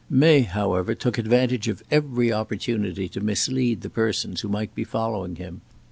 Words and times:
May, 0.09 0.41
however, 0.41 0.95
took 0.95 1.19
advantage 1.19 1.67
of 1.67 1.83
every 1.91 2.33
opportunity 2.33 3.07
to 3.09 3.21
mislead 3.21 3.81
the 3.81 3.89
persons 3.91 4.41
who 4.41 4.47
might 4.49 4.73
be 4.73 4.83
following 4.83 5.35
him. 5.35 5.61